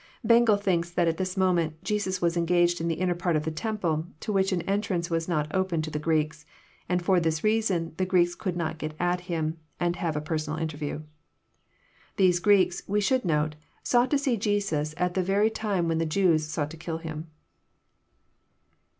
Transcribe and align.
Bengel 0.23 0.57
thinks 0.57 0.89
that 0.89 1.07
at 1.07 1.17
this 1.17 1.37
moment 1.37 1.75
*' 1.79 1.83
Jesus 1.83 2.19
was 2.19 2.35
engaged 2.35 2.81
in 2.81 2.87
the 2.87 2.95
inner 2.95 3.13
part 3.13 3.35
of 3.35 3.43
the 3.43 3.51
temple, 3.51 4.07
to 4.21 4.33
which 4.33 4.51
an 4.51 4.63
entrance 4.63 5.11
was 5.11 5.27
not 5.29 5.53
open 5.53 5.83
to 5.83 5.91
the 5.91 5.99
Greeks," 5.99 6.43
and 6.89 7.03
for 7.05 7.19
this 7.19 7.43
reason 7.43 7.93
the 7.97 8.05
Greeks 8.07 8.33
could 8.33 8.57
not 8.57 8.79
get 8.79 8.95
at 8.99 9.21
Him, 9.29 9.59
and 9.79 9.97
have 9.97 10.15
a 10.15 10.19
personal 10.19 10.57
interview.: 10.57 11.03
These 12.15 12.39
Greeks, 12.39 12.81
we 12.87 12.99
should 12.99 13.23
note, 13.23 13.53
sought 13.83 14.09
to 14.09 14.17
see 14.17 14.37
Jesus 14.37 14.95
at 14.97 15.13
the 15.13 15.21
very 15.21 15.51
/ 15.51 15.51
time 15.51 15.87
when 15.87 15.99
the 15.99 16.07
Jews 16.07 16.47
sought 16.47 16.71
to 16.71 16.77
kill 16.77 16.97
Him. 16.97 17.27